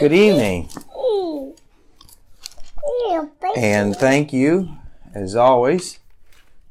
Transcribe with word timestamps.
Good 0.00 0.12
evening. 0.12 0.68
And 3.56 3.96
thank 3.96 4.32
you, 4.32 4.76
as 5.12 5.34
always, 5.34 5.98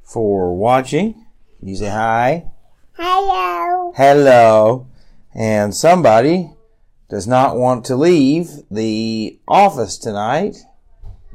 for 0.02 0.56
watching. 0.56 1.26
You 1.62 1.76
say 1.76 1.90
hi. 1.90 2.46
Hello. 2.94 3.92
Hello. 3.98 4.88
And 5.36 5.76
somebody 5.76 6.52
does 7.10 7.28
not 7.28 7.58
want 7.58 7.84
to 7.86 7.98
leave 7.98 8.50
the 8.72 9.38
office 9.46 9.98
tonight 9.98 10.56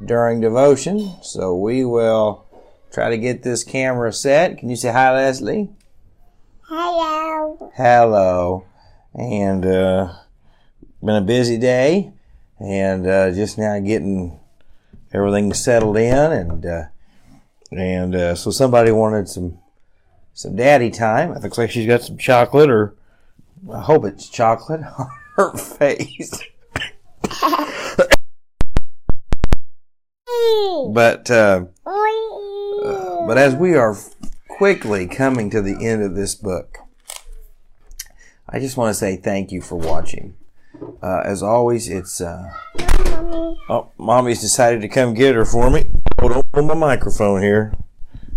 during 0.03 0.41
devotion, 0.41 1.17
so 1.21 1.55
we 1.55 1.85
will 1.85 2.47
try 2.91 3.11
to 3.11 3.17
get 3.19 3.43
this 3.43 3.63
camera 3.63 4.11
set. 4.11 4.57
Can 4.57 4.69
you 4.69 4.75
say 4.75 4.91
hi, 4.91 5.13
Leslie? 5.13 5.69
Hello. 6.67 7.71
Hello. 7.75 8.65
And 9.13 9.63
uh, 9.63 10.13
been 11.03 11.15
a 11.15 11.21
busy 11.21 11.57
day, 11.57 12.13
and 12.59 13.05
uh, 13.05 13.31
just 13.31 13.57
now 13.57 13.77
getting 13.79 14.39
everything 15.11 15.53
settled 15.53 15.97
in, 15.97 16.31
and 16.31 16.65
uh, 16.65 16.83
and 17.71 18.15
uh, 18.15 18.35
so 18.35 18.51
somebody 18.51 18.91
wanted 18.91 19.27
some 19.27 19.59
some 20.33 20.55
daddy 20.55 20.89
time. 20.89 21.31
It 21.33 21.43
looks 21.43 21.57
like 21.57 21.71
she's 21.71 21.87
got 21.87 22.01
some 22.01 22.17
chocolate, 22.17 22.69
or 22.69 22.95
I 23.71 23.81
hope 23.81 24.05
it's 24.05 24.29
chocolate 24.29 24.81
on 24.97 25.09
her 25.35 25.57
face. 25.57 26.41
but 30.93 31.29
uh, 31.29 31.65
but 33.27 33.37
as 33.37 33.55
we 33.55 33.75
are 33.75 33.97
quickly 34.47 35.07
coming 35.07 35.49
to 35.49 35.61
the 35.61 35.85
end 35.85 36.01
of 36.01 36.15
this 36.15 36.35
book, 36.35 36.77
I 38.47 38.59
just 38.59 38.77
want 38.77 38.89
to 38.89 38.93
say 38.93 39.17
thank 39.17 39.51
you 39.51 39.61
for 39.61 39.75
watching. 39.75 40.35
Uh, 41.01 41.21
as 41.25 41.43
always, 41.43 41.89
it's 41.89 42.21
uh, 42.21 42.49
oh, 43.69 43.91
mommy's 43.97 44.41
decided 44.41 44.81
to 44.81 44.87
come 44.87 45.13
get 45.13 45.35
her 45.35 45.45
for 45.45 45.69
me. 45.69 45.85
Hold 46.19 46.45
on 46.53 46.67
my 46.67 46.73
microphone 46.73 47.41
here. 47.41 47.73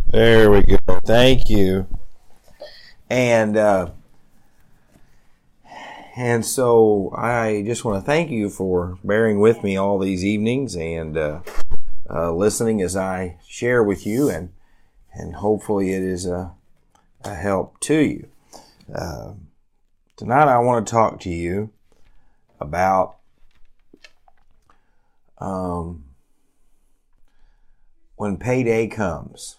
There 0.08 0.50
we 0.50 0.62
go. 0.62 0.78
Thank 1.04 1.48
you. 1.48 1.86
And 3.08 3.56
uh, 3.56 3.90
and 6.16 6.44
so 6.44 7.12
I 7.16 7.62
just 7.66 7.84
want 7.84 8.02
to 8.02 8.06
thank 8.06 8.30
you 8.30 8.48
for 8.48 8.98
bearing 9.04 9.38
with 9.38 9.62
me 9.62 9.76
all 9.76 9.98
these 9.98 10.24
evenings 10.24 10.74
and 10.74 11.16
uh, 11.16 11.40
uh, 12.08 12.32
listening 12.32 12.80
as 12.80 12.96
I 12.96 13.38
share 13.46 13.82
with 13.82 14.06
you, 14.06 14.30
and 14.30 14.52
and 15.12 15.36
hopefully 15.36 15.92
it 15.92 16.02
is 16.02 16.26
a, 16.26 16.52
a 17.24 17.34
help 17.34 17.78
to 17.80 17.94
you. 17.94 18.28
Uh, 18.92 19.32
tonight 20.16 20.48
I 20.48 20.58
want 20.58 20.86
to 20.86 20.90
talk 20.90 21.20
to 21.20 21.30
you 21.30 21.70
about 22.60 23.16
um, 25.38 26.04
when 28.16 28.36
payday 28.36 28.86
comes. 28.86 29.56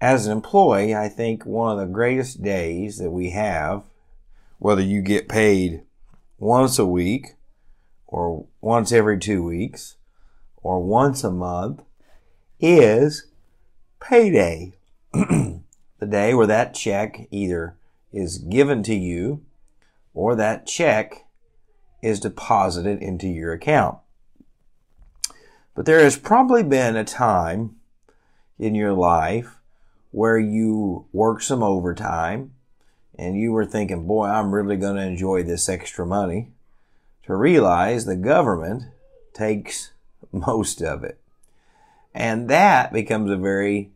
As 0.00 0.26
an 0.26 0.32
employee, 0.32 0.94
I 0.94 1.08
think 1.08 1.44
one 1.44 1.72
of 1.72 1.78
the 1.78 1.92
greatest 1.92 2.42
days 2.42 2.98
that 2.98 3.10
we 3.10 3.30
have, 3.30 3.84
whether 4.58 4.82
you 4.82 5.02
get 5.02 5.28
paid 5.28 5.82
once 6.38 6.78
a 6.78 6.86
week 6.86 7.34
or 8.06 8.46
once 8.60 8.92
every 8.92 9.18
two 9.18 9.42
weeks 9.42 9.96
or 10.62 10.82
once 10.82 11.22
a 11.22 11.30
month, 11.30 11.82
is 12.58 13.26
payday. 14.00 14.72
the 15.12 16.06
day 16.08 16.32
where 16.32 16.46
that 16.46 16.74
check 16.74 17.26
either 17.30 17.76
is 18.12 18.38
given 18.38 18.82
to 18.82 18.94
you 18.94 19.42
or 20.14 20.34
that 20.34 20.66
check 20.66 21.26
is 22.02 22.20
deposited 22.20 23.02
into 23.02 23.26
your 23.28 23.52
account. 23.52 23.98
But 25.74 25.86
there 25.86 26.00
has 26.00 26.16
probably 26.16 26.62
been 26.62 26.96
a 26.96 27.04
time 27.04 27.76
in 28.58 28.74
your 28.74 28.92
life 28.92 29.56
where 30.10 30.38
you 30.38 31.06
worked 31.12 31.44
some 31.44 31.62
overtime 31.62 32.52
and 33.18 33.38
you 33.38 33.52
were 33.52 33.66
thinking, 33.66 34.06
boy, 34.06 34.26
I'm 34.26 34.52
really 34.52 34.76
going 34.76 34.96
to 34.96 35.02
enjoy 35.02 35.42
this 35.42 35.68
extra 35.68 36.06
money, 36.06 36.48
to 37.24 37.34
realize 37.34 38.04
the 38.04 38.16
government 38.16 38.84
takes 39.34 39.92
most 40.32 40.80
of 40.80 41.04
it. 41.04 41.18
And 42.14 42.48
that 42.48 42.92
becomes 42.92 43.30
a 43.30 43.36
very 43.36 43.90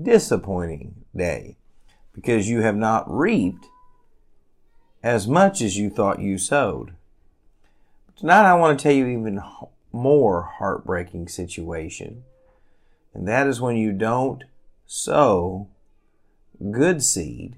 disappointing 0.00 1.04
day 1.14 1.56
because 2.14 2.48
you 2.48 2.62
have 2.62 2.76
not 2.76 3.10
reaped 3.10 3.66
as 5.02 5.26
much 5.26 5.60
as 5.60 5.76
you 5.76 5.90
thought 5.90 6.20
you 6.20 6.38
sowed. 6.38 6.94
Tonight 8.20 8.44
I 8.44 8.54
want 8.54 8.78
to 8.78 8.82
tell 8.82 8.92
you 8.92 9.06
even 9.06 9.40
more 9.92 10.42
heartbreaking 10.58 11.28
situation. 11.28 12.24
And 13.14 13.26
that 13.26 13.46
is 13.46 13.62
when 13.62 13.78
you 13.78 13.94
don't 13.94 14.44
sow 14.86 15.68
good 16.70 17.02
seed 17.02 17.56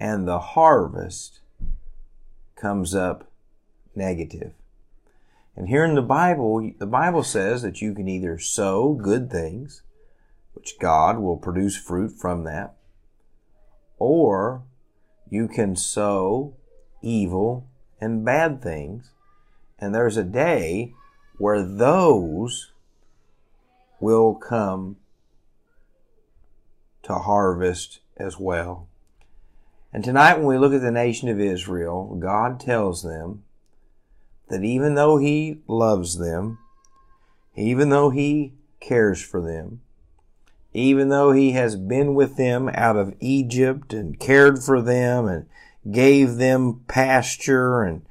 and 0.00 0.26
the 0.26 0.40
harvest 0.40 1.38
comes 2.56 2.92
up 2.92 3.30
negative. 3.94 4.50
And 5.54 5.68
here 5.68 5.84
in 5.84 5.94
the 5.94 6.02
Bible, 6.02 6.68
the 6.80 6.84
Bible 6.84 7.22
says 7.22 7.62
that 7.62 7.80
you 7.80 7.94
can 7.94 8.08
either 8.08 8.40
sow 8.40 8.94
good 8.94 9.30
things, 9.30 9.82
which 10.54 10.76
God 10.80 11.20
will 11.20 11.36
produce 11.36 11.76
fruit 11.76 12.10
from 12.18 12.42
that, 12.42 12.74
or 13.96 14.64
you 15.30 15.46
can 15.46 15.76
sow 15.76 16.56
evil 17.00 17.68
and 18.00 18.24
bad 18.24 18.60
things, 18.60 19.12
and 19.78 19.94
there's 19.94 20.16
a 20.16 20.24
day 20.24 20.94
where 21.38 21.62
those 21.62 22.72
will 24.00 24.34
come 24.34 24.96
to 27.02 27.14
harvest 27.14 28.00
as 28.16 28.38
well. 28.38 28.88
And 29.92 30.02
tonight, 30.04 30.38
when 30.38 30.46
we 30.46 30.58
look 30.58 30.72
at 30.72 30.80
the 30.80 30.90
nation 30.90 31.28
of 31.28 31.40
Israel, 31.40 32.16
God 32.20 32.58
tells 32.60 33.02
them 33.02 33.44
that 34.48 34.62
even 34.64 34.94
though 34.94 35.18
He 35.18 35.58
loves 35.66 36.18
them, 36.18 36.58
even 37.54 37.90
though 37.90 38.10
He 38.10 38.54
cares 38.80 39.22
for 39.22 39.40
them, 39.40 39.80
even 40.72 41.08
though 41.08 41.32
He 41.32 41.52
has 41.52 41.76
been 41.76 42.14
with 42.14 42.36
them 42.36 42.70
out 42.74 42.96
of 42.96 43.14
Egypt 43.20 43.92
and 43.92 44.18
cared 44.18 44.62
for 44.62 44.82
them 44.82 45.26
and 45.26 45.46
gave 45.90 46.36
them 46.36 46.82
pasture 46.88 47.82
and 47.82 48.02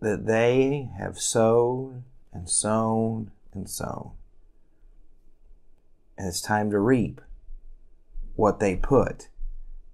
that 0.00 0.26
they 0.26 0.90
have 0.98 1.18
sown 1.18 2.04
and 2.32 2.48
sown 2.48 3.30
and 3.52 3.68
sown. 3.68 4.12
And 6.16 6.28
it's 6.28 6.40
time 6.40 6.70
to 6.70 6.78
reap 6.78 7.20
what 8.36 8.60
they 8.60 8.76
put 8.76 9.28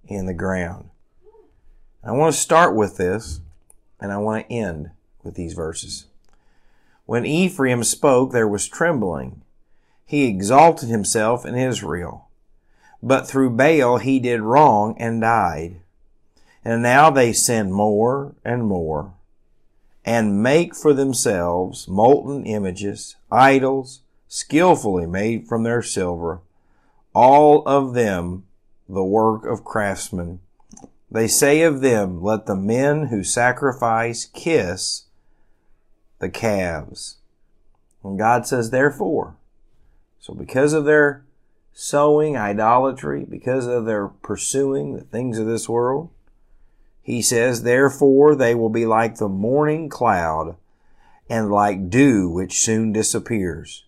in 0.07 0.25
the 0.25 0.33
ground. 0.33 0.89
I 2.03 2.11
want 2.11 2.35
to 2.35 2.39
start 2.39 2.75
with 2.75 2.97
this 2.97 3.41
and 3.99 4.11
I 4.11 4.17
want 4.17 4.47
to 4.47 4.53
end 4.53 4.91
with 5.23 5.35
these 5.35 5.53
verses. 5.53 6.05
When 7.07 7.25
Ephraim 7.25 7.83
spoke, 7.83 8.31
there 8.31 8.47
was 8.47 8.67
trembling. 8.67 9.41
He 10.05 10.25
exalted 10.25 10.89
himself 10.89 11.45
in 11.45 11.55
Israel. 11.55 12.29
But 13.01 13.27
through 13.27 13.51
Baal 13.51 13.97
he 13.97 14.19
did 14.19 14.41
wrong 14.41 14.95
and 14.99 15.21
died. 15.21 15.81
And 16.63 16.81
now 16.81 17.09
they 17.09 17.33
sin 17.33 17.71
more 17.71 18.35
and 18.43 18.65
more 18.65 19.14
and 20.05 20.41
make 20.41 20.75
for 20.75 20.93
themselves 20.93 21.87
molten 21.87 22.45
images, 22.45 23.15
idols, 23.31 24.01
skillfully 24.27 25.07
made 25.07 25.47
from 25.47 25.63
their 25.63 25.81
silver, 25.81 26.41
all 27.13 27.63
of 27.67 27.93
them 27.93 28.43
the 28.87 29.03
work 29.03 29.45
of 29.45 29.65
craftsmen. 29.65 30.39
They 31.09 31.27
say 31.27 31.63
of 31.63 31.81
them, 31.81 32.21
let 32.21 32.45
the 32.45 32.55
men 32.55 33.07
who 33.07 33.23
sacrifice 33.23 34.25
kiss 34.25 35.05
the 36.19 36.29
calves. 36.29 37.17
And 38.03 38.19
God 38.19 38.45
says, 38.45 38.69
therefore. 38.69 39.35
So 40.19 40.33
because 40.33 40.73
of 40.73 40.85
their 40.85 41.25
sowing 41.73 42.37
idolatry, 42.37 43.25
because 43.27 43.65
of 43.65 43.85
their 43.85 44.07
pursuing 44.07 44.93
the 44.93 45.01
things 45.01 45.39
of 45.39 45.47
this 45.47 45.67
world, 45.67 46.09
he 47.05 47.21
says, 47.21 47.61
Therefore 47.61 48.33
they 48.33 48.55
will 48.55 48.71
be 48.71 48.87
like 48.87 49.17
the 49.17 49.29
morning 49.29 49.89
cloud 49.89 50.55
and 51.29 51.51
like 51.51 51.91
dew 51.91 52.27
which 52.27 52.57
soon 52.57 52.91
disappears, 52.91 53.85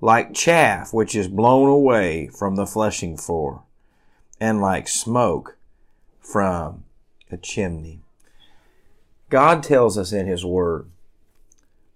like 0.00 0.34
chaff 0.34 0.92
which 0.92 1.14
is 1.14 1.28
blown 1.28 1.68
away 1.68 2.26
from 2.26 2.56
the 2.56 2.66
threshing 2.66 3.16
floor, 3.16 3.62
and 4.40 4.60
like 4.60 4.88
smoke 4.88 5.56
from 6.18 6.82
a 7.30 7.36
chimney. 7.36 8.00
God 9.30 9.62
tells 9.62 9.96
us 9.96 10.12
in 10.12 10.26
His 10.26 10.44
Word 10.44 10.90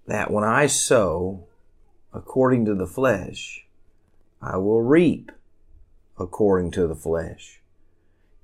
that 0.06 0.30
when 0.30 0.44
I 0.44 0.68
sow 0.68 1.42
according 2.14 2.66
to 2.66 2.74
the 2.76 2.86
flesh, 2.86 3.66
I 4.40 4.58
will 4.58 4.82
reap 4.82 5.32
according 6.20 6.70
to 6.70 6.86
the 6.86 6.94
flesh. 6.94 7.60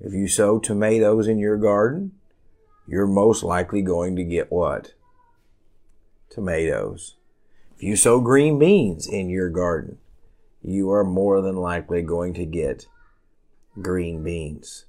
If 0.04 0.12
you 0.12 0.26
sow 0.26 0.58
tomatoes 0.58 1.28
in 1.28 1.38
your 1.38 1.56
garden, 1.56 2.10
you're 2.88 3.06
most 3.06 3.44
likely 3.44 3.82
going 3.82 4.16
to 4.16 4.24
get 4.24 4.50
what? 4.50 4.94
Tomatoes. 6.28 7.14
If 7.76 7.84
you 7.84 7.94
sow 7.94 8.20
green 8.20 8.58
beans 8.58 9.06
in 9.06 9.30
your 9.30 9.48
garden, 9.48 9.98
you 10.60 10.90
are 10.90 11.04
more 11.04 11.40
than 11.40 11.54
likely 11.54 12.02
going 12.02 12.34
to 12.34 12.44
get 12.44 12.88
green 13.80 14.24
beans. 14.24 14.86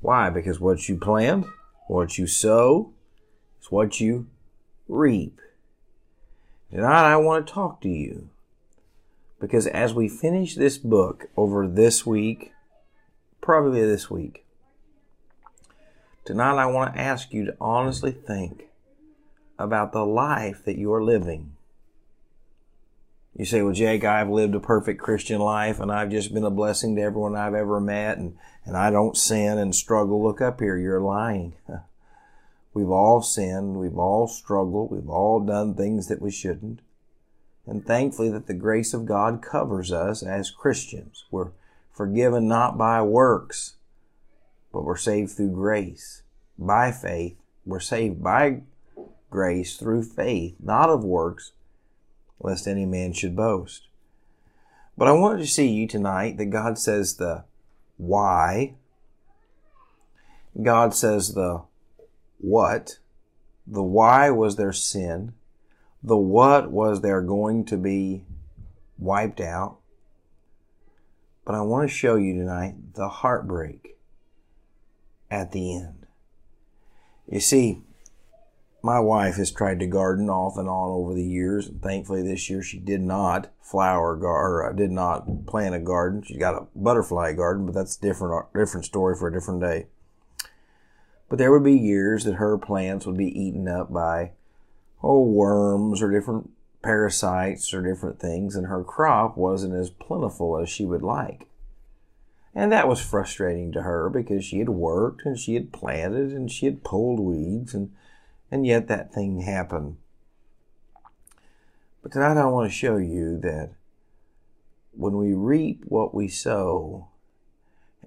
Why? 0.00 0.28
Because 0.28 0.58
what 0.58 0.88
you 0.88 0.96
plant, 0.96 1.46
what 1.86 2.18
you 2.18 2.26
sow, 2.26 2.90
is 3.60 3.70
what 3.70 4.00
you 4.00 4.26
reap. 4.88 5.38
Tonight 6.72 7.12
I 7.12 7.16
want 7.16 7.46
to 7.46 7.52
talk 7.52 7.80
to 7.82 7.88
you 7.88 8.28
because 9.40 9.68
as 9.68 9.94
we 9.94 10.08
finish 10.08 10.56
this 10.56 10.78
book 10.78 11.28
over 11.36 11.68
this 11.68 12.04
week, 12.04 12.52
probably 13.40 13.80
this 13.82 14.10
week, 14.10 14.44
tonight 16.28 16.60
I 16.60 16.66
want 16.66 16.92
to 16.92 17.00
ask 17.00 17.32
you 17.32 17.46
to 17.46 17.56
honestly 17.58 18.12
think 18.12 18.64
about 19.58 19.92
the 19.92 20.04
life 20.04 20.62
that 20.66 20.76
you're 20.76 21.02
living. 21.02 21.56
You 23.34 23.46
say, 23.46 23.62
well, 23.62 23.72
Jake, 23.72 24.04
I've 24.04 24.28
lived 24.28 24.54
a 24.54 24.60
perfect 24.60 25.00
Christian 25.00 25.40
life 25.40 25.80
and 25.80 25.90
I've 25.90 26.10
just 26.10 26.34
been 26.34 26.44
a 26.44 26.50
blessing 26.50 26.96
to 26.96 27.02
everyone 27.02 27.34
I've 27.34 27.54
ever 27.54 27.80
met 27.80 28.18
and, 28.18 28.36
and 28.66 28.76
I 28.76 28.90
don't 28.90 29.16
sin 29.16 29.56
and 29.56 29.74
struggle. 29.74 30.22
Look 30.22 30.42
up 30.42 30.60
here, 30.60 30.76
you're 30.76 31.00
lying. 31.00 31.54
We've 32.74 32.90
all 32.90 33.22
sinned. 33.22 33.78
We've 33.78 33.96
all 33.96 34.28
struggled. 34.28 34.90
We've 34.90 35.08
all 35.08 35.40
done 35.40 35.74
things 35.74 36.08
that 36.08 36.20
we 36.20 36.30
shouldn't. 36.30 36.80
And 37.66 37.86
thankfully 37.86 38.28
that 38.32 38.46
the 38.46 38.54
grace 38.54 38.92
of 38.92 39.06
God 39.06 39.40
covers 39.40 39.90
us 39.92 40.22
as 40.22 40.50
Christians. 40.50 41.24
We're 41.30 41.52
forgiven 41.90 42.48
not 42.48 42.76
by 42.76 43.00
works, 43.00 43.76
but 44.72 44.84
we're 44.84 44.96
saved 44.96 45.32
through 45.32 45.50
grace, 45.50 46.22
by 46.58 46.92
faith. 46.92 47.36
We're 47.64 47.80
saved 47.80 48.22
by 48.22 48.62
grace 49.30 49.76
through 49.76 50.04
faith, 50.04 50.56
not 50.60 50.90
of 50.90 51.04
works, 51.04 51.52
lest 52.40 52.66
any 52.66 52.86
man 52.86 53.12
should 53.12 53.36
boast. 53.36 53.88
But 54.96 55.08
I 55.08 55.12
wanted 55.12 55.40
to 55.40 55.46
see 55.46 55.68
you 55.68 55.86
tonight 55.86 56.38
that 56.38 56.46
God 56.46 56.78
says 56.78 57.16
the 57.16 57.44
why. 57.96 58.74
God 60.60 60.94
says 60.94 61.34
the 61.34 61.62
what. 62.38 62.98
The 63.66 63.82
why 63.82 64.30
was 64.30 64.56
their 64.56 64.72
sin. 64.72 65.34
The 66.02 66.16
what 66.16 66.70
was 66.70 67.00
their 67.00 67.20
going 67.20 67.64
to 67.66 67.76
be 67.76 68.24
wiped 68.98 69.40
out. 69.40 69.78
But 71.44 71.54
I 71.54 71.60
want 71.60 71.88
to 71.88 71.94
show 71.94 72.16
you 72.16 72.34
tonight 72.34 72.94
the 72.94 73.08
heartbreak 73.08 73.97
at 75.30 75.52
the 75.52 75.74
end. 75.74 76.06
You 77.26 77.40
see, 77.40 77.82
my 78.82 79.00
wife 79.00 79.36
has 79.36 79.50
tried 79.50 79.80
to 79.80 79.86
garden 79.86 80.30
off 80.30 80.56
and 80.56 80.68
on 80.68 80.90
over 80.90 81.12
the 81.12 81.24
years, 81.24 81.66
and 81.66 81.82
thankfully 81.82 82.22
this 82.22 82.48
year 82.48 82.62
she 82.62 82.78
did 82.78 83.00
not 83.00 83.52
flower 83.60 84.16
gar- 84.16 84.50
or 84.50 84.70
uh, 84.70 84.72
did 84.72 84.90
not 84.90 85.46
plant 85.46 85.74
a 85.74 85.80
garden. 85.80 86.22
She's 86.22 86.38
got 86.38 86.54
a 86.54 86.66
butterfly 86.74 87.32
garden, 87.34 87.66
but 87.66 87.74
that's 87.74 87.96
a 87.96 88.00
different 88.00 88.52
different 88.54 88.86
story 88.86 89.16
for 89.16 89.28
a 89.28 89.32
different 89.32 89.60
day. 89.60 89.86
But 91.28 91.38
there 91.38 91.52
would 91.52 91.64
be 91.64 91.76
years 91.76 92.24
that 92.24 92.34
her 92.34 92.56
plants 92.56 93.04
would 93.04 93.18
be 93.18 93.38
eaten 93.38 93.68
up 93.68 93.92
by, 93.92 94.32
oh, 95.02 95.22
worms 95.22 96.00
or 96.00 96.10
different 96.10 96.50
parasites 96.82 97.74
or 97.74 97.82
different 97.82 98.18
things, 98.18 98.56
and 98.56 98.68
her 98.68 98.82
crop 98.82 99.36
wasn't 99.36 99.74
as 99.74 99.90
plentiful 99.90 100.58
as 100.58 100.70
she 100.70 100.86
would 100.86 101.02
like. 101.02 101.46
And 102.58 102.72
that 102.72 102.88
was 102.88 103.00
frustrating 103.00 103.70
to 103.70 103.82
her 103.82 104.10
because 104.10 104.44
she 104.44 104.58
had 104.58 104.68
worked 104.68 105.24
and 105.24 105.38
she 105.38 105.54
had 105.54 105.72
planted 105.72 106.32
and 106.32 106.50
she 106.50 106.66
had 106.66 106.82
pulled 106.82 107.20
weeds, 107.20 107.72
and, 107.72 107.92
and 108.50 108.66
yet 108.66 108.88
that 108.88 109.14
thing 109.14 109.42
happened. 109.42 109.96
But 112.02 112.10
tonight 112.10 112.36
I 112.36 112.46
want 112.46 112.68
to 112.68 112.76
show 112.76 112.96
you 112.96 113.38
that 113.42 113.70
when 114.90 115.16
we 115.16 115.34
reap 115.34 115.84
what 115.84 116.12
we 116.12 116.26
sow, 116.26 117.06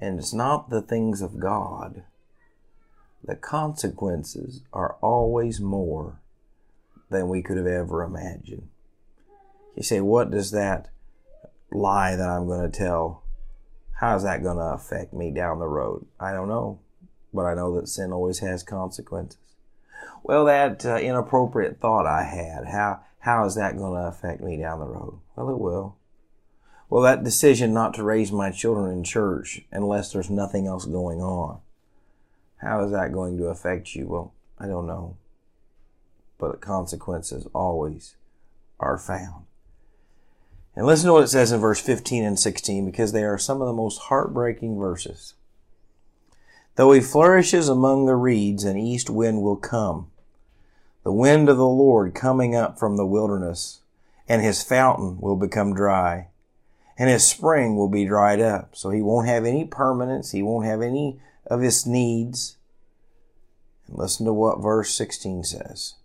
and 0.01 0.19
it's 0.19 0.33
not 0.33 0.69
the 0.69 0.81
things 0.81 1.21
of 1.21 1.39
God, 1.39 2.03
the 3.23 3.37
consequences 3.37 4.63
are 4.73 4.97
always 4.99 5.61
more 5.61 6.19
than 7.09 7.29
we 7.29 7.41
could 7.41 7.55
have 7.55 7.67
ever 7.67 8.03
imagined. 8.03 8.67
You 9.77 9.83
say, 9.83 10.01
what 10.01 10.29
does 10.29 10.51
that 10.51 10.89
lie 11.71 12.17
that 12.17 12.27
I'm 12.27 12.47
going 12.47 12.69
to 12.69 12.77
tell, 12.77 13.23
how 14.01 14.15
is 14.15 14.23
that 14.23 14.41
going 14.41 14.57
to 14.57 14.63
affect 14.63 15.13
me 15.13 15.29
down 15.29 15.59
the 15.59 15.67
road? 15.67 16.07
I 16.19 16.33
don't 16.33 16.49
know, 16.49 16.79
but 17.31 17.45
I 17.45 17.53
know 17.53 17.75
that 17.75 17.87
sin 17.87 18.11
always 18.11 18.39
has 18.39 18.63
consequences. 18.63 19.37
Well, 20.23 20.45
that 20.45 20.83
uh, 20.83 20.95
inappropriate 20.95 21.79
thought 21.79 22.07
I 22.07 22.23
had, 22.23 22.65
how, 22.65 23.01
how 23.19 23.45
is 23.45 23.53
that 23.55 23.77
going 23.77 23.93
to 23.93 24.07
affect 24.07 24.41
me 24.41 24.57
down 24.57 24.79
the 24.79 24.87
road? 24.87 25.19
Well, 25.35 25.51
it 25.51 25.59
will. 25.59 25.97
Well, 26.89 27.03
that 27.03 27.23
decision 27.23 27.75
not 27.75 27.93
to 27.93 28.03
raise 28.03 28.31
my 28.31 28.49
children 28.49 28.91
in 28.91 29.03
church 29.03 29.61
unless 29.71 30.11
there's 30.11 30.31
nothing 30.31 30.65
else 30.65 30.85
going 30.85 31.21
on. 31.21 31.59
How 32.57 32.83
is 32.83 32.91
that 32.91 33.13
going 33.13 33.37
to 33.37 33.45
affect 33.45 33.93
you? 33.93 34.07
Well, 34.07 34.33
I 34.59 34.65
don't 34.65 34.87
know. 34.87 35.15
But 36.39 36.59
consequences 36.59 37.47
always 37.53 38.15
are 38.79 38.97
found. 38.97 39.45
And 40.75 40.85
listen 40.85 41.07
to 41.07 41.13
what 41.13 41.23
it 41.23 41.27
says 41.27 41.51
in 41.51 41.59
verse 41.59 41.81
15 41.81 42.23
and 42.23 42.39
16 42.39 42.85
because 42.85 43.11
they 43.11 43.23
are 43.23 43.37
some 43.37 43.61
of 43.61 43.67
the 43.67 43.73
most 43.73 43.97
heartbreaking 44.03 44.79
verses. 44.79 45.33
Though 46.75 46.93
he 46.93 47.01
flourishes 47.01 47.67
among 47.67 48.05
the 48.05 48.15
reeds, 48.15 48.63
an 48.63 48.77
east 48.77 49.09
wind 49.09 49.41
will 49.41 49.57
come, 49.57 50.11
the 51.03 51.11
wind 51.11 51.49
of 51.49 51.57
the 51.57 51.67
Lord 51.67 52.13
coming 52.13 52.55
up 52.55 52.77
from 52.77 52.95
the 52.95 53.05
wilderness, 53.05 53.81
and 54.27 54.41
his 54.41 54.63
fountain 54.63 55.19
will 55.19 55.35
become 55.35 55.73
dry, 55.73 56.27
and 56.97 57.09
his 57.09 57.27
spring 57.27 57.75
will 57.75 57.89
be 57.89 58.05
dried 58.05 58.39
up. 58.39 58.75
So 58.75 58.91
he 58.91 59.01
won't 59.01 59.27
have 59.27 59.45
any 59.45 59.65
permanence, 59.65 60.31
he 60.31 60.43
won't 60.43 60.65
have 60.65 60.81
any 60.81 61.19
of 61.47 61.61
his 61.61 61.85
needs. 61.85 62.57
And 63.87 63.97
listen 63.97 64.25
to 64.25 64.33
what 64.33 64.61
verse 64.61 64.95
16 64.95 65.43
says 65.43 65.95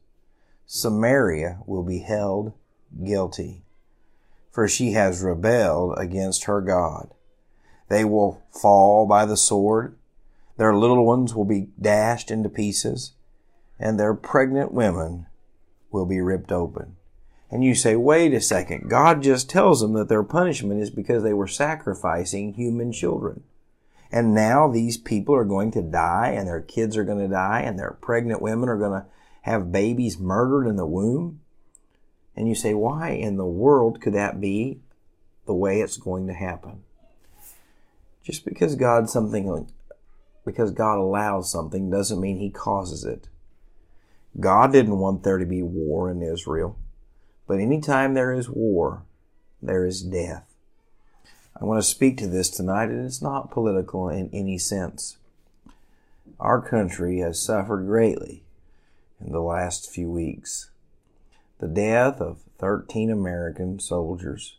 Samaria 0.67 1.59
will 1.67 1.85
be 1.85 1.99
held 2.01 2.55
guilty, 3.05 3.63
for 4.57 4.67
she 4.67 4.93
has 4.93 5.21
rebelled 5.21 5.93
against 5.99 6.45
her 6.45 6.63
God. 6.63 7.11
They 7.91 8.07
will 8.07 8.43
fall 8.51 9.07
by 9.07 9.27
the 9.27 9.37
sword, 9.37 9.99
their 10.57 10.75
little 10.75 11.05
ones 11.05 11.35
will 11.35 11.45
be 11.45 11.69
dashed 11.79 12.31
into 12.31 12.49
pieces, 12.49 13.13
and 13.79 14.01
their 14.01 14.15
pregnant 14.15 14.73
women 14.73 15.27
will 15.91 16.07
be 16.07 16.23
ripped 16.23 16.51
open. 16.51 16.97
And 17.51 17.63
you 17.63 17.75
say, 17.75 17.97
wait 17.97 18.33
a 18.33 18.41
second, 18.41 18.89
God 18.89 19.23
just 19.23 19.51
tells 19.51 19.83
them 19.83 19.93
that 19.93 20.09
their 20.09 20.23
punishment 20.23 20.81
is 20.81 20.89
because 20.89 21.23
they 21.23 21.35
were 21.35 21.47
sacrificing 21.47 22.55
human 22.55 22.93
children. 22.93 23.43
And 24.11 24.35
now 24.35 24.69
these 24.69 24.97
people 24.97 25.35
are 25.35 25.45
going 25.45 25.71
to 25.73 25.83
die 25.83 26.31
and 26.31 26.49
their 26.49 26.63
kids 26.63 26.97
are 26.97 27.05
going 27.05 27.19
to 27.19 27.29
die 27.29 27.61
and 27.61 27.79
their 27.79 27.99
pregnant 28.01 28.41
women 28.41 28.71
are 28.71 28.79
going 28.79 29.03
to 29.03 29.07
have 29.43 29.71
babies 29.71 30.19
murdered 30.19 30.67
in 30.67 30.77
the 30.77 30.87
womb. 30.87 31.41
And 32.37 32.49
you 32.49 32.55
say, 32.55 32.75
why 32.75 33.11
in 33.11 33.37
the 33.37 33.47
world 33.47 34.01
could 34.01 34.13
that 34.13 34.41
be 34.41 34.81
the 35.47 35.55
way 35.55 35.81
it's 35.81 35.97
going 35.97 36.27
to 36.27 36.35
happen? 36.35 36.83
Just 38.23 38.45
because 38.45 38.75
God 38.75 39.09
something 39.09 39.69
because 40.45 40.71
God 40.71 40.99
allows 40.99 41.51
something 41.51 41.91
doesn't 41.91 42.21
mean 42.21 42.39
he 42.39 42.51
causes 42.51 43.05
it. 43.05 43.29
God 44.39 44.73
didn't 44.73 44.99
want 44.99 45.23
there 45.23 45.39
to 45.39 45.47
be 45.47 45.63
war 45.63 46.11
in 46.11 46.23
Israel. 46.23 46.79
But 47.47 47.59
anytime 47.59 48.15
there 48.15 48.33
is 48.33 48.49
war, 48.49 49.03
there 49.63 49.85
is 49.85 50.03
death. 50.03 50.45
I 51.61 51.65
want 51.65 51.83
to 51.83 51.89
speak 51.89 52.19
to 52.19 52.27
this 52.27 52.51
tonight, 52.51 52.91
and 52.91 53.05
it's 53.05 53.23
not 53.23 53.51
political 53.51 54.09
in 54.09 54.29
any 54.33 54.59
sense. 54.59 55.17
Our 56.39 56.61
country 56.61 57.21
has 57.21 57.43
suffered 57.43 57.87
greatly 57.87 58.43
in 59.25 59.33
the 59.33 59.41
last 59.41 59.91
few 59.91 60.11
weeks. 60.11 60.71
The 61.59 61.69
death 61.69 62.21
of 62.21 62.41
13 62.59 63.11
American 63.11 63.79
soldiers, 63.79 64.59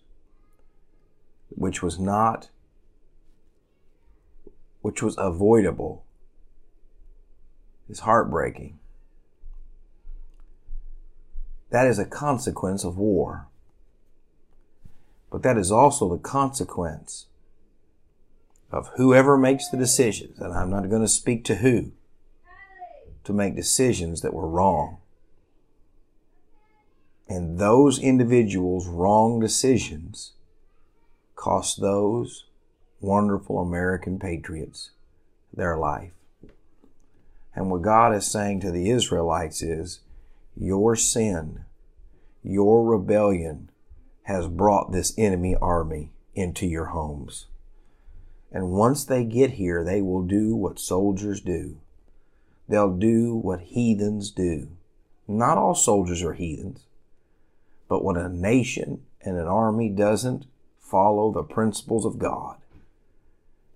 which 1.50 1.84
was 1.84 2.00
not, 2.00 2.50
which 4.82 5.04
was 5.04 5.16
avoidable, 5.18 6.04
is 7.88 8.00
heartbreaking. 8.00 8.80
That 11.70 11.86
is 11.88 12.00
a 12.00 12.06
consequence 12.06 12.84
of 12.84 12.98
war. 12.98 13.48
But 15.32 15.44
that 15.44 15.58
is 15.58 15.72
also 15.72 16.10
the 16.10 16.22
consequence 16.22 17.28
of 18.72 18.90
whoever 18.96 19.38
makes 19.38 19.70
the 19.70 19.78
decisions, 19.78 20.40
and 20.40 20.54
I'm 20.54 20.70
not 20.70 20.90
going 20.90 21.02
to 21.02 21.08
speak 21.08 21.44
to 21.46 21.56
who, 21.56 21.92
to 23.24 23.34
make 23.34 23.56
decisions 23.56 24.22
that 24.22 24.34
were 24.34 24.48
wrong. 24.48 24.98
And 27.30 27.60
those 27.60 28.00
individuals' 28.00 28.88
wrong 28.88 29.40
decisions 29.40 30.34
cost 31.36 31.82
those 31.82 32.46
wonderful 33.02 33.60
American 33.60 34.18
patriots 34.18 34.92
their 35.54 35.78
life. 35.78 36.12
And 37.56 37.72
what 37.72 37.82
God 37.82 38.14
is 38.16 38.30
saying 38.30 38.60
to 38.62 38.72
the 38.72 38.90
Israelites 38.90 39.62
is, 39.62 40.00
your 40.56 40.96
sin, 40.96 41.66
your 42.44 42.86
rebellion 42.86 43.70
has 44.24 44.48
brought 44.48 44.92
this 44.92 45.14
enemy 45.18 45.56
army 45.62 46.12
into 46.36 46.66
your 46.66 46.88
homes. 46.88 47.48
And 48.52 48.72
once 48.72 49.04
they 49.06 49.24
get 49.24 49.52
here, 49.52 49.84
they 49.84 50.02
will 50.02 50.24
do 50.24 50.56
what 50.56 50.80
soldiers 50.80 51.42
do. 51.42 51.78
They'll 52.70 52.96
do 52.96 53.36
what 53.36 53.62
heathens 53.62 54.32
do. 54.32 54.70
Not 55.28 55.58
all 55.58 55.76
soldiers 55.76 56.24
are 56.24 56.34
heathens, 56.34 56.87
but 57.88 58.04
when 58.04 58.18
a 58.18 58.30
nation 58.30 59.04
and 59.22 59.38
an 59.38 59.48
army 59.48 59.90
doesn't 59.90 60.46
follow 60.80 61.32
the 61.32 61.44
principles 61.44 62.06
of 62.06 62.20
God, 62.20 62.58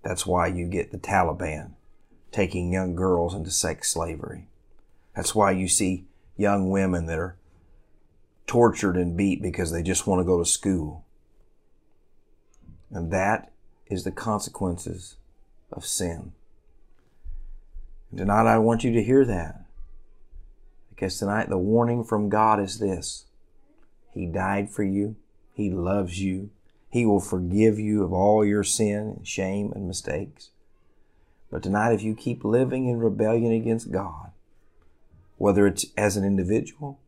that's 0.02 0.26
why 0.26 0.48
you 0.48 0.66
get 0.66 0.90
the 0.90 0.98
Taliban 0.98 1.72
taking 2.30 2.72
young 2.72 2.94
girls 2.94 3.34
into 3.34 3.50
sex 3.50 3.90
slavery. 3.90 4.46
That's 5.14 5.34
why 5.34 5.52
you 5.52 5.68
see 5.68 6.06
young 6.36 6.70
women 6.70 7.06
that 7.06 7.18
are 7.18 7.36
tortured 8.46 8.96
and 8.96 9.16
beat 9.16 9.40
because 9.40 9.70
they 9.70 9.82
just 9.82 10.06
want 10.06 10.20
to 10.20 10.24
go 10.24 10.38
to 10.38 10.44
school. 10.44 11.04
And 12.90 13.12
that 13.12 13.52
is 13.86 14.04
the 14.04 14.10
consequences 14.10 15.16
of 15.70 15.86
sin. 15.86 16.32
And 18.10 18.18
tonight 18.18 18.46
I 18.46 18.58
want 18.58 18.84
you 18.84 18.92
to 18.92 19.02
hear 19.02 19.24
that. 19.24 19.64
Because 20.90 21.18
tonight 21.18 21.48
the 21.48 21.58
warning 21.58 22.04
from 22.04 22.28
God 22.28 22.60
is 22.60 22.78
this 22.78 23.26
He 24.12 24.26
died 24.26 24.70
for 24.70 24.82
you, 24.82 25.16
He 25.54 25.70
loves 25.70 26.20
you, 26.20 26.50
He 26.90 27.06
will 27.06 27.20
forgive 27.20 27.78
you 27.78 28.04
of 28.04 28.12
all 28.12 28.44
your 28.44 28.64
sin 28.64 29.14
and 29.16 29.26
shame 29.26 29.72
and 29.72 29.88
mistakes. 29.88 30.50
But 31.50 31.62
tonight, 31.62 31.92
if 31.92 32.02
you 32.02 32.14
keep 32.14 32.44
living 32.44 32.88
in 32.88 32.98
rebellion 32.98 33.52
against 33.52 33.90
God, 33.90 34.30
whether 35.36 35.66
it's 35.66 35.86
as 35.96 36.16
an 36.16 36.24
individual, 36.24 37.00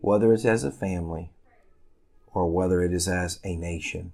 whether 0.00 0.32
it's 0.32 0.44
as 0.44 0.64
a 0.64 0.70
family, 0.70 1.30
or 2.32 2.50
whether 2.50 2.82
it 2.82 2.92
is 2.92 3.08
as 3.08 3.40
a 3.42 3.56
nation, 3.56 4.12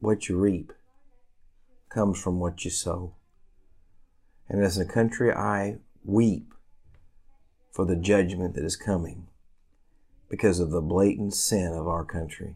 what 0.00 0.28
you 0.28 0.36
reap 0.36 0.72
comes 1.88 2.20
from 2.20 2.40
what 2.40 2.64
you 2.64 2.70
sow. 2.70 3.14
And 4.48 4.62
as 4.62 4.78
a 4.78 4.84
country, 4.84 5.32
I 5.32 5.78
weep 6.04 6.52
for 7.70 7.86
the 7.86 7.96
judgment 7.96 8.54
that 8.54 8.64
is 8.64 8.76
coming 8.76 9.28
because 10.32 10.60
of 10.60 10.70
the 10.70 10.80
blatant 10.80 11.34
sin 11.34 11.74
of 11.74 11.86
our 11.86 12.06
country. 12.06 12.54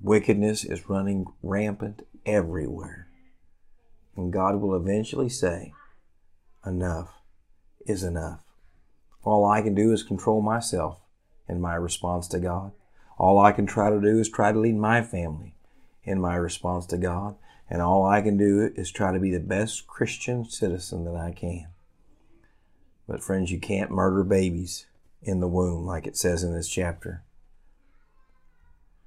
Wickedness 0.00 0.64
is 0.64 0.88
running 0.90 1.26
rampant 1.44 2.02
everywhere. 2.26 3.06
And 4.16 4.32
God 4.32 4.56
will 4.56 4.74
eventually 4.74 5.28
say, 5.28 5.72
enough 6.66 7.10
is 7.86 8.02
enough. 8.02 8.40
All 9.22 9.46
I 9.46 9.62
can 9.62 9.76
do 9.76 9.92
is 9.92 10.02
control 10.02 10.42
myself 10.42 10.98
in 11.48 11.60
my 11.60 11.76
response 11.76 12.26
to 12.28 12.40
God. 12.40 12.72
All 13.16 13.38
I 13.38 13.52
can 13.52 13.66
try 13.66 13.88
to 13.88 14.00
do 14.00 14.18
is 14.18 14.28
try 14.28 14.50
to 14.50 14.58
lead 14.58 14.74
my 14.74 15.02
family 15.02 15.54
in 16.02 16.20
my 16.20 16.34
response 16.34 16.84
to 16.86 16.98
God. 16.98 17.36
And 17.70 17.80
all 17.80 18.04
I 18.04 18.22
can 18.22 18.36
do 18.36 18.72
is 18.74 18.90
try 18.90 19.12
to 19.12 19.20
be 19.20 19.30
the 19.30 19.38
best 19.38 19.86
Christian 19.86 20.44
citizen 20.50 21.04
that 21.04 21.14
I 21.14 21.30
can. 21.30 21.68
But, 23.06 23.22
friends, 23.22 23.52
you 23.52 23.60
can't 23.60 23.92
murder 23.92 24.24
babies 24.24 24.86
in 25.22 25.40
the 25.40 25.48
womb 25.48 25.84
like 25.84 26.06
it 26.06 26.16
says 26.16 26.42
in 26.42 26.54
this 26.54 26.68
chapter. 26.68 27.24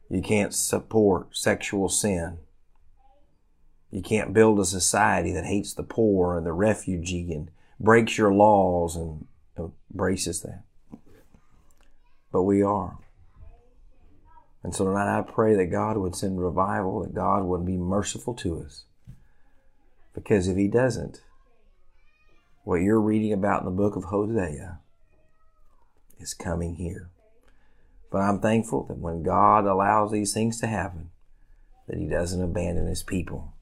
You 0.10 0.22
can't 0.22 0.53
support 0.53 1.36
sexual 1.38 1.88
sin. 1.88 2.39
You 3.91 4.01
can't 4.01 4.34
build 4.34 4.60
a 4.60 4.65
society 4.65 5.32
that 5.32 5.46
hates 5.46 5.74
the 5.74 5.84
poor 5.84 6.38
and 6.38 6.46
the 6.46 6.51
refugee 6.51 7.32
and 7.32 7.50
breaks 7.80 8.18
your 8.18 8.34
laws 8.34 8.96
and 8.96 9.27
embraces 9.58 10.41
that. 10.41 10.63
But 12.32 12.44
we 12.44 12.62
are. 12.62 12.98
And 14.63 14.75
so 14.75 14.86
tonight 14.86 15.18
I 15.18 15.22
pray 15.22 15.56
that 15.56 15.72
God 15.72 15.98
would 15.98 16.15
send 16.15 16.41
revival, 16.41 17.01
that 17.01 17.15
God 17.15 17.44
would 17.44 17.65
be 17.65 17.77
merciful 17.77 18.34
to 18.36 18.63
us. 18.63 18.86
Because 20.13 20.48
if 20.48 20.56
He 20.56 20.68
doesn't, 20.68 21.22
what 22.63 22.82
you're 22.82 23.01
reading 23.01 23.34
about 23.34 23.62
in 23.62 23.65
the 23.65 23.72
book 23.72 23.96
of 23.96 24.06
Hosea 24.06 24.80
is 26.22 26.34
coming 26.34 26.75
here. 26.75 27.10
But 28.12 28.20
I'm 28.20 28.40
thankful 28.40 28.84
that 28.86 28.98
when 28.98 29.24
God 29.24 29.66
allows 29.66 30.12
these 30.12 30.34
things 30.34 30.60
to 30.60 30.68
happen, 30.68 31.12
that 31.88 31.98
He 31.98 32.08
doesn't 32.08 32.42
abandon 32.42 32.88
His 32.88 33.04
people. 33.04 33.54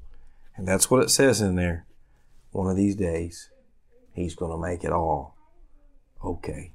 And 0.56 0.68
that's 0.68 0.90
what 0.90 1.04
it 1.04 1.10
says 1.10 1.42
in 1.42 1.56
there. 1.56 1.86
One 2.52 2.70
of 2.70 2.76
these 2.76 2.96
days, 2.96 3.50
He's 4.14 4.36
going 4.36 4.52
to 4.52 4.58
make 4.58 4.84
it 4.84 4.92
all 4.92 5.36
okay. 6.24 6.74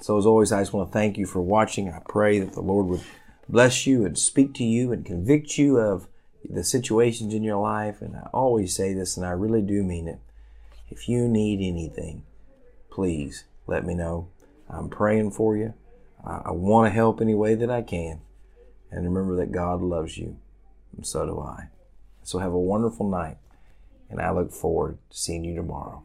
So, 0.00 0.16
as 0.16 0.26
always, 0.26 0.52
I 0.52 0.60
just 0.60 0.72
want 0.72 0.88
to 0.88 0.92
thank 0.92 1.18
you 1.18 1.26
for 1.26 1.40
watching. 1.40 1.90
I 1.90 2.00
pray 2.08 2.38
that 2.40 2.52
the 2.52 2.62
Lord 2.62 2.86
would 2.86 3.02
bless 3.48 3.86
you 3.86 4.04
and 4.06 4.18
speak 4.18 4.54
to 4.54 4.64
you 4.64 4.92
and 4.92 5.04
convict 5.04 5.58
you 5.58 5.78
of 5.78 6.06
the 6.48 6.64
situations 6.64 7.34
in 7.34 7.42
your 7.42 7.60
life. 7.60 8.00
And 8.00 8.16
I 8.16 8.28
always 8.32 8.74
say 8.74 8.94
this, 8.94 9.16
and 9.16 9.26
I 9.26 9.30
really 9.30 9.62
do 9.62 9.82
mean 9.82 10.08
it. 10.08 10.20
If 10.88 11.08
you 11.08 11.28
need 11.28 11.60
anything, 11.60 12.24
please 12.90 13.44
let 13.66 13.84
me 13.84 13.94
know. 13.94 14.28
I'm 14.72 14.88
praying 14.88 15.32
for 15.32 15.56
you. 15.56 15.74
I, 16.24 16.50
want 16.52 16.86
to 16.86 16.94
help 16.94 17.20
any 17.20 17.34
way 17.34 17.54
that 17.54 17.70
I 17.70 17.82
can. 17.82 18.20
And 18.90 19.04
remember 19.04 19.36
that 19.36 19.52
God 19.52 19.80
loves 19.80 20.18
you, 20.18 20.36
and 20.96 21.06
so 21.06 21.24
do 21.24 21.40
I. 21.40 21.68
So 22.22 22.38
have 22.40 22.52
a 22.52 22.58
wonderful 22.58 23.08
night, 23.08 23.38
and 24.08 24.20
I 24.20 24.32
look 24.32 24.52
forward 24.52 24.98
to 25.10 25.16
seeing 25.16 25.44
you 25.44 25.54
tomorrow. 25.54 26.04